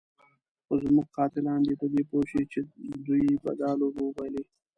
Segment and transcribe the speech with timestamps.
[0.65, 2.59] خو زموږ قاتلان دې په دې پوه شي چې
[3.05, 4.43] دوی به دا لوبه وبایلي.